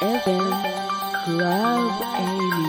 [0.00, 0.52] FM
[1.24, 2.66] Club Amy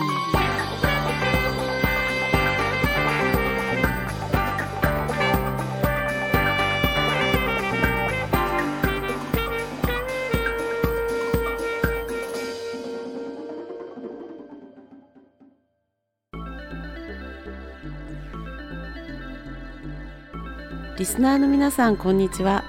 [20.96, 22.64] リスナーの皆さんこんにちは。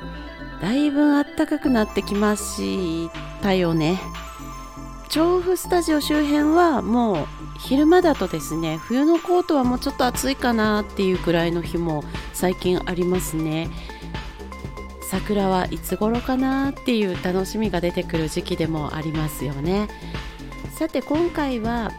[0.62, 3.10] だいぶ暖かくなってきまし
[3.42, 4.00] たよね。
[5.10, 13.70] 調布スタジオ周辺はもう昼間だとですね冬のコートはもうちょっと暑いかなっていうくらいの日も最近ありますね。
[15.02, 19.88] 桜はいつ頃かなっていう楽しみが出てくる時期でもありますよね。
[20.76, 21.92] さて今回は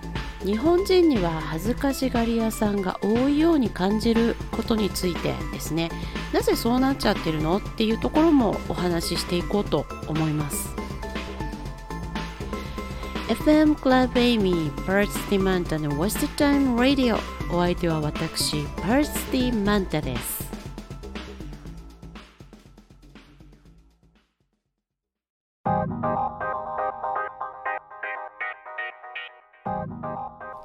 [0.44, 5.90] 日本人には恥ずかしがり屋さんが多いように感じることについてですね。
[6.32, 7.56] なぜそうなっちゃってるの？
[7.56, 10.70] っていうところもお話ししていこうと思います。
[13.30, 17.16] FM Club Amy パーツティマンタの What's the Time Radio
[17.54, 20.50] お相手は私パーツティマンタです。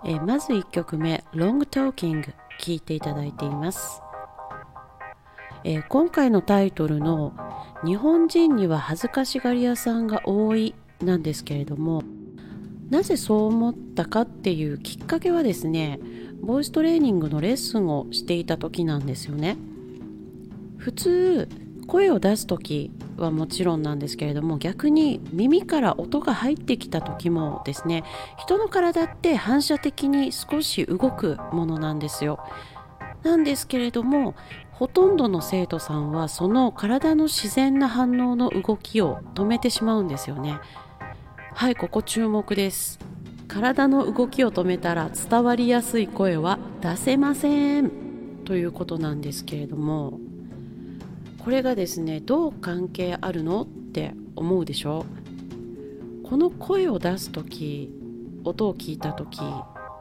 [0.04, 2.24] えまず1曲目「Long Talking」
[2.58, 4.02] 聴いていただいています、
[5.64, 7.32] え、今回のタイトルの
[7.86, 12.02] 「日本人には恥ずかしがり屋さんが多い」なんですけれども
[12.90, 16.00] なぜそう思ったかっていうきっかけはですね
[16.42, 19.58] ボイストレーニングのレッスンをしていた時なんですよね。
[20.78, 21.50] 普通
[21.88, 28.04] 声を出す時はもちろんなんですけれども逆に耳から音が入ってきた時もですね
[28.38, 32.40] 人の体って反射的に少し動くものなんですよ。
[33.24, 34.36] なんですけれども
[34.72, 40.60] ほとんどの生徒さんはその体の自然な反応の動きを止めてしまうんですよね。
[41.58, 43.00] はいここ注目です。
[43.48, 47.90] 体の動きを止めたら伝わりやすい声は出せません。
[48.44, 50.20] ということなんですけれども
[51.40, 55.06] これがですねどう関係あるのって思うでしょ
[56.26, 57.90] この声を出す時
[58.44, 59.40] 音を聞いた時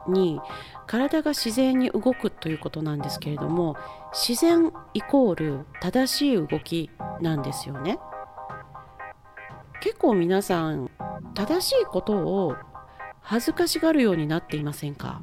[0.09, 0.41] に
[0.89, 3.77] 体が自然に動くということなんですけれども
[4.13, 6.91] 自然イコール正しい動き
[7.21, 8.01] なんですよね。
[9.85, 10.91] 結構皆さん
[11.35, 12.57] 正しいことを
[13.21, 15.21] 恥ずかしがるようになっていませんか？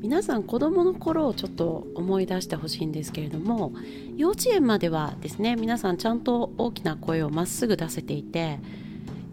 [0.00, 3.74] 皆さん子供の頃をちょっと思い出してほしいんですけれども
[4.16, 8.58] 幼稚園まではですね皆さんちゃんと大きな声をまっすぐ出せていて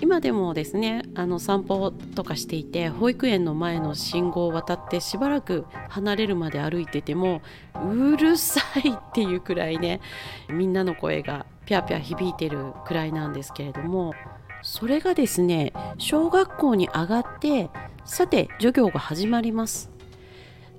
[0.02, 7.42] 今でもですねあの散歩とかしていて保育園の前の信号を渡ってしばらく離れるまで歩いてても
[7.90, 10.02] うるさいっていうくらいね
[10.50, 14.16] みんなの声がピャピャ響いてるくらいなんですけれども
[14.64, 17.70] それがですね小学校に上がって
[18.06, 19.92] さて授業が始まります。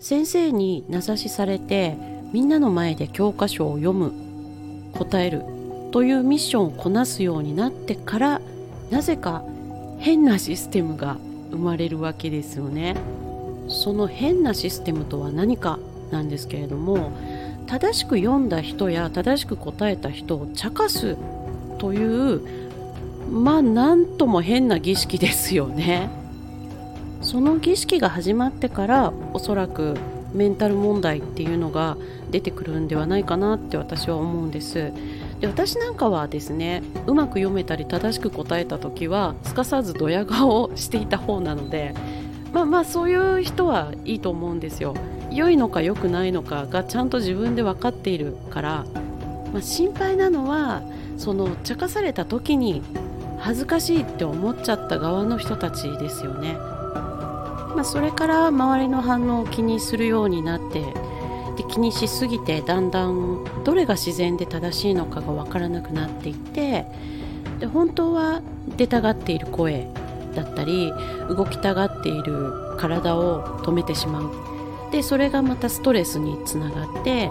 [0.00, 1.96] 先生に名指しされて
[2.32, 4.12] みんなの前で教科書を読む
[4.94, 5.44] 答える
[5.92, 8.40] というミッションをこなすようになってから
[8.90, 9.44] なぜか
[10.00, 11.18] 変なシステムが
[11.52, 12.96] 生まれるわけですよね。
[13.68, 15.78] その変なシステムとは何か
[16.10, 17.12] なんですけれども
[17.70, 21.16] 正しく読んだ人や正しく答えた人を茶化す
[21.78, 22.40] という
[23.30, 26.10] まあなんとも変な儀式ですよね。
[27.22, 29.94] その儀式が始まってからおそらく
[30.34, 31.96] メンタル問題っていうのが
[32.32, 34.92] 出てくるんではないかなって私は思うんです。
[35.38, 41.94] で私なんかはですねうまく読めたり正しく答えた時はすかさずドヤ顔をしていた方なので
[42.52, 44.94] まあまあそういう人はいいと思うんですよ。
[45.30, 48.84] 良いのか良くないのかがちゃんと自分で分かっているから、
[49.52, 50.82] まあ、心配なのは
[51.16, 52.82] その茶化された時に
[53.38, 56.54] 恥ずかしいって思っちゃった側の人たちですよね。
[57.74, 60.80] まあ、それから周りの反応を気にするようになって
[61.56, 66.84] で気にしすぎてだんだんどれが自然で正しいのかが分からなくなっていって
[67.60, 68.42] で本当は
[68.76, 69.86] 出たがっている声
[70.34, 70.92] だったり
[71.28, 74.49] 動きたがっている体を止めてしまう。
[74.92, 77.30] でそれがまたストレスにつながって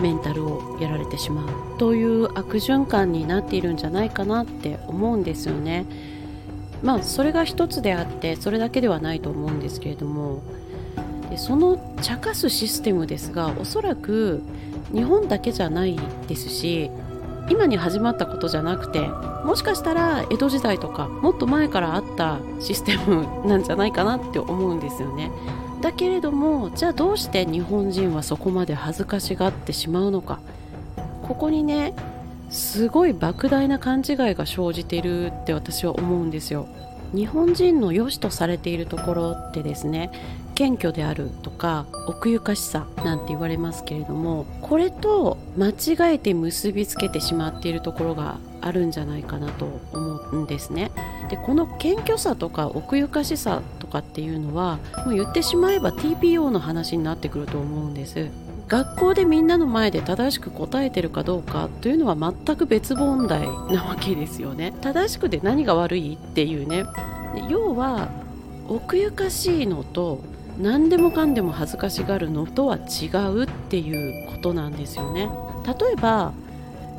[0.00, 5.86] メンタルをやられてしまうという悪循環になっているんじゃないかなって思うんですよね。
[6.82, 10.42] まあそれが一つであってそれだけではないと思うんですけれども
[11.30, 14.42] でその茶化すシステムですがおそらく
[14.92, 16.90] 日本だけじゃないですし
[17.48, 19.00] 今に始まったことじゃなくて
[19.44, 25.30] もしかしたら江戸時代とかもっと前からあったシステムなんじゃないかなって思うんですよね
[25.82, 30.40] だけれどもじゃあどうして日本人はそこまで恥ずかしがってしまうのか。
[31.22, 31.94] ここにね
[32.50, 36.66] すごい莫大な勘違いが生じているって私は思うんですよ。
[37.14, 40.10] 日本人の良しとされているところってですね
[40.54, 50.90] 謙虚であるとか奥ゆかしさなんて言われますけれどもこれと間違えて結びつけてしまっているところがあるんじゃないかなと思んですね。
[51.30, 58.28] でこの謙虚さとか奥ゆかしさとかっていうのはもう言ってしまえば TPO の話になってくると思うんです。
[58.68, 64.72] 学校でみんなの前で正しく答えてるかどうかというのは全く別問題なわけですよね。
[64.80, 66.84] 正しくで何が悪いっていうね。
[67.48, 68.08] 要は
[68.68, 70.20] 奥ゆかしいのと
[70.58, 75.30] 何でもかんでも恥ずかしがるのとは違うっていうことなんですよね。
[75.66, 76.32] 例えば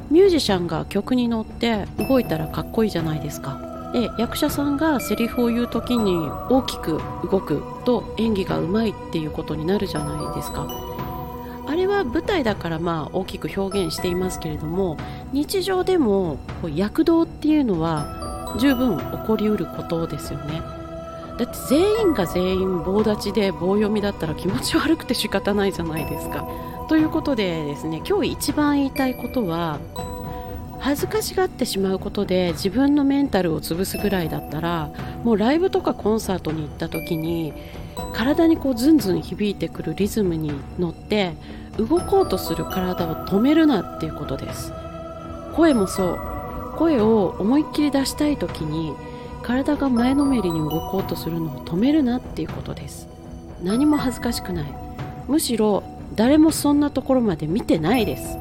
[0.09, 3.91] ミュージシャンが曲に乗って動いたらかっこいいじゃないですか。
[3.93, 6.15] で役者さんがセリフを言う時に
[6.49, 6.99] 大きく
[7.31, 10.67] 動くと演技がうまいっていうことになるじゃないですか。
[11.65, 14.97] あれは舞台だからまあ大きく表現していますけれども
[15.31, 16.37] 日常でも
[16.75, 20.82] 躍動っていうのは十分起こりうることですよね。
[21.37, 26.47] だって全員が全員棒立ちで棒読みだったら気持ち悪くて仕方ないじゃないですか。
[26.89, 29.79] ということでですね今日一番言いたいことは
[30.79, 34.91] 恥ずかしがってしまうことで自分のメンタルを潰すぐらいだったら
[35.23, 37.53] もうライブとかコンサートに行った時に
[38.13, 41.35] 体にこうズンズン響いてくるリズムに乗って
[41.77, 44.73] 動こうとする体を止めるなっていうことです
[45.55, 46.19] 声もそう
[46.75, 48.93] 声を思いっきり出したい時に
[49.43, 53.07] 体が前のめりに動こうとするのを止めるなっていうことです。
[53.61, 54.73] 何も恥ずかしくない。
[55.27, 55.83] むしろ
[56.15, 58.37] 誰もそんなところまで見てないです。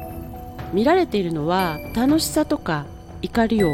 [0.73, 2.85] 見られているのは楽しさとか
[3.21, 3.69] 怒りを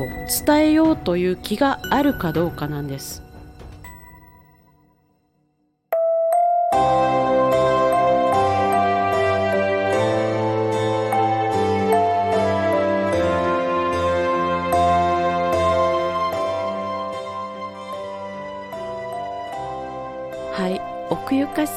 [0.46, 3.24] 伝えようという気があるかどうかなんです。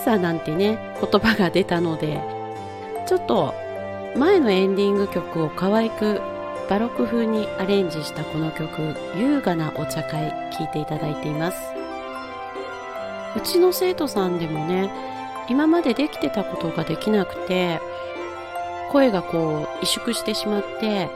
[0.02, 2.20] さなんてね言葉が出たので
[3.06, 3.54] ちょっと
[4.16, 6.20] 前のエンディング曲を可愛く
[6.68, 11.58] バロック風にアレンジしたこの曲「優雅なお茶会」聴いていただいています。
[13.34, 14.90] うちの生徒さんでもね
[15.48, 17.80] 今までできてたことができなくて
[18.90, 21.08] 声がこう萎縮してしまって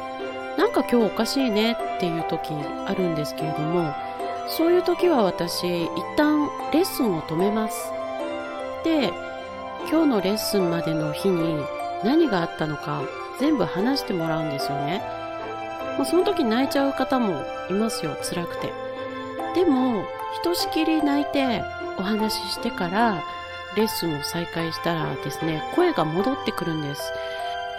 [0.56, 2.54] なんか今日おかしいねっていう時
[2.86, 3.94] あるんですけれども
[4.48, 7.92] そういう時は私一旦レッスンを止めます。
[8.86, 9.12] で
[9.90, 11.58] 今日のレッスンまでの日に
[12.04, 13.02] 何があったのか
[13.40, 15.02] 全部話してもらうんですよね、
[15.98, 18.72] まあ、その時泣いちゃう方もいますよ辛くて。
[19.56, 20.04] でも
[20.34, 21.64] ひとしきり泣いて
[21.98, 23.24] お話ししてから
[23.76, 27.12] レッスンを再開したらですね声が戻ってくるんです。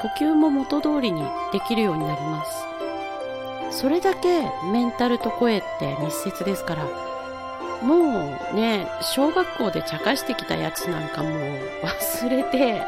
[0.02, 2.44] 呼吸も元通りにできるようになりま
[3.72, 3.80] す。
[3.80, 7.07] それだけメンタルと声って密接ですから
[7.82, 11.32] もうね小学校で茶化してきたやつなんかもう
[11.84, 12.82] 忘れて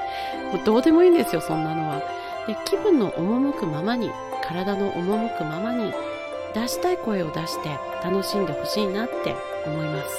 [0.51, 2.01] もうどうでもいいんですよそんなのは。
[2.47, 4.09] で気分の赴くままに
[4.43, 5.93] 体の赴くままに
[6.55, 7.69] 出したい声を出して
[8.03, 10.09] 楽しんでほしいなって思います。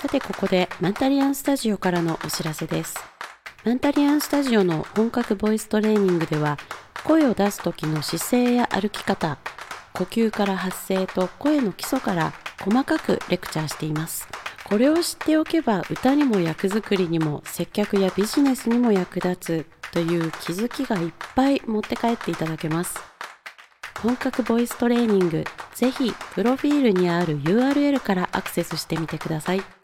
[0.00, 3.17] さてここでマンタリアンスタジオからのお知らせです。
[3.64, 6.56] マンタリアンスタジオの本格ボイストレーニングでは
[7.04, 9.36] 声を出す時の姿勢や歩き方
[9.92, 14.28] 呼吸から発声と声の基礎から細かくレクチャーしています
[14.64, 22.96] これを知っておけば歌にも役作りにも接客やビジネスにも役立つという気づきがいっぱい持って帰っていただけます
[24.00, 29.77] 本格ボイストレーニングぜひプロフィールにある URL からアクセスしてみてください。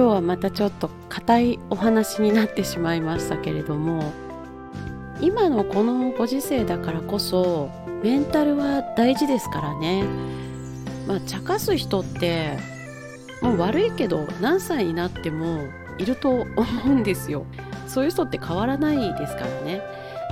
[0.00, 4.14] 今日はまたちょっと硬いお話になってしまいましたけれども
[5.20, 7.68] 今のこのご時世だからこそ
[8.02, 10.04] メンタルは大事ですからね。
[11.06, 12.56] まあ茶化す人って
[13.42, 16.46] もう悪いけど何歳になってもいると思
[16.86, 17.44] うんですよ。
[17.86, 19.82] そういう人って変わらないですからね。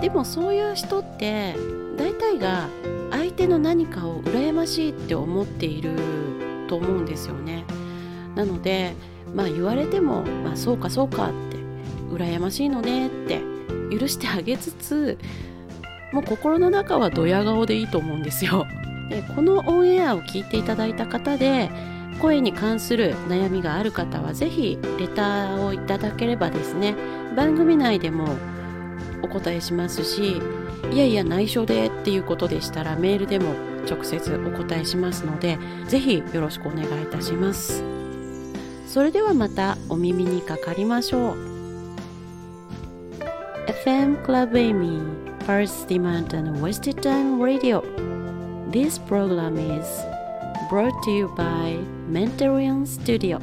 [0.00, 1.54] でもそういう人って
[1.98, 2.68] 大体が
[3.10, 5.90] 相手の何かを羨ましいって思っている
[6.68, 7.66] と思うんですよね。
[8.34, 8.94] なので
[9.34, 11.56] まあ言われても、まあ、そうかそうかって
[12.10, 13.40] 羨ましいのねって
[13.90, 15.18] 許してあげつつ
[16.12, 18.66] もう心の中はドヤ顔でいいと思うんですよ。
[19.10, 21.70] でこのオンエアを聞いていただいた方で
[22.20, 26.94] 声に関する悩みがある方は是非レターをいただければですね
[27.36, 28.36] 番組内でも
[29.22, 30.42] お答えしますし
[30.92, 33.54] いやいや内緒でっていうことでしたらメールでも
[33.88, 37.97] 直接お答えしますのでぜひよろしくお願いいたします
[38.88, 41.36] それではまたお耳にかかりましょう
[43.84, 45.02] FM Club Amy
[45.46, 47.82] First Demand and Wasted Time Radio
[48.70, 49.86] This program is
[50.70, 51.76] brought to you by
[52.10, 53.38] Mentorian Studio